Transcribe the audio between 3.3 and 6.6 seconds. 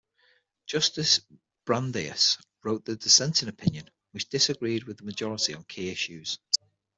opinion, which disagreed with the majority on key issues.